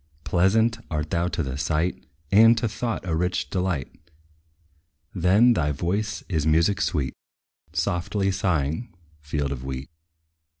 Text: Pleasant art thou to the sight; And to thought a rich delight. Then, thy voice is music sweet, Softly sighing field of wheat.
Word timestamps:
Pleasant 0.23 0.79
art 0.89 1.11
thou 1.11 1.27
to 1.27 1.43
the 1.43 1.59
sight; 1.59 2.07
And 2.31 2.57
to 2.57 2.67
thought 2.67 3.05
a 3.07 3.15
rich 3.15 3.51
delight. 3.51 4.09
Then, 5.13 5.53
thy 5.53 5.71
voice 5.71 6.23
is 6.27 6.47
music 6.47 6.81
sweet, 6.81 7.13
Softly 7.71 8.31
sighing 8.31 8.95
field 9.19 9.51
of 9.51 9.63
wheat. 9.63 9.91